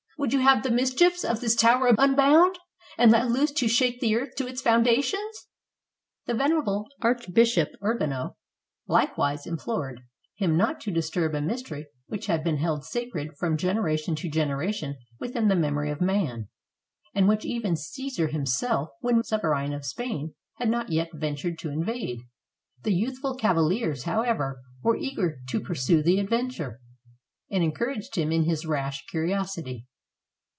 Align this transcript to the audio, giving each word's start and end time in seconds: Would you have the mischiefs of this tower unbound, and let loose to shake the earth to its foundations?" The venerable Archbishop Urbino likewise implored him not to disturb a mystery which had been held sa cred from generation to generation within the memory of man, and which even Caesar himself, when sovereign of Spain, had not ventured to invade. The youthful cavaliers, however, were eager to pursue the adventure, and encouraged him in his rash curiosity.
Would 0.17 0.33
you 0.33 0.39
have 0.41 0.61
the 0.61 0.69
mischiefs 0.69 1.25
of 1.25 1.41
this 1.41 1.55
tower 1.55 1.95
unbound, 1.97 2.59
and 2.95 3.09
let 3.11 3.31
loose 3.31 3.51
to 3.53 3.67
shake 3.67 3.99
the 3.99 4.15
earth 4.15 4.35
to 4.35 4.45
its 4.45 4.61
foundations?" 4.61 5.47
The 6.27 6.35
venerable 6.35 6.85
Archbishop 7.01 7.69
Urbino 7.83 8.37
likewise 8.85 9.47
implored 9.47 10.01
him 10.35 10.55
not 10.55 10.79
to 10.81 10.91
disturb 10.91 11.33
a 11.33 11.41
mystery 11.41 11.87
which 12.05 12.27
had 12.27 12.43
been 12.43 12.57
held 12.57 12.85
sa 12.85 12.99
cred 13.11 13.35
from 13.39 13.57
generation 13.57 14.15
to 14.17 14.29
generation 14.29 14.95
within 15.19 15.47
the 15.47 15.55
memory 15.55 15.89
of 15.89 16.01
man, 16.01 16.49
and 17.15 17.27
which 17.27 17.43
even 17.43 17.75
Caesar 17.75 18.27
himself, 18.27 18.89
when 18.99 19.23
sovereign 19.23 19.73
of 19.73 19.83
Spain, 19.83 20.35
had 20.57 20.69
not 20.69 20.91
ventured 21.15 21.57
to 21.57 21.71
invade. 21.71 22.19
The 22.83 22.93
youthful 22.93 23.35
cavaliers, 23.35 24.03
however, 24.03 24.59
were 24.83 24.95
eager 24.97 25.39
to 25.49 25.59
pursue 25.59 26.03
the 26.03 26.19
adventure, 26.19 26.79
and 27.49 27.63
encouraged 27.63 28.17
him 28.19 28.31
in 28.31 28.43
his 28.43 28.67
rash 28.67 29.03
curiosity. 29.09 29.87